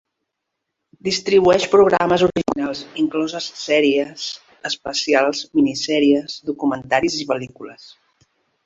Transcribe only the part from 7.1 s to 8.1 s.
i pel·lícules.